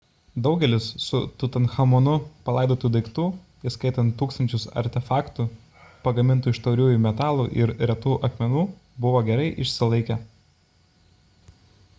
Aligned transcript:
daugelis 0.45 0.85
su 1.07 1.17
tutanchamonu 1.41 2.13
palaidotų 2.47 2.89
daiktų 2.95 3.25
įskaitant 3.73 4.15
tūkstančius 4.23 4.65
artefaktų 4.83 5.47
pagamintų 6.09 6.55
iš 6.55 6.63
tauriųjų 6.71 7.03
metalų 7.05 7.47
ir 7.61 7.75
retų 7.95 8.17
akmenų 8.31 8.67
buvo 9.07 9.25
gerai 9.31 9.49
išsilaikę 9.69 10.21